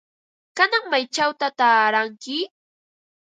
¿Kanan 0.57 0.83
maychawta 0.91 1.47
taaranki? 1.59 2.35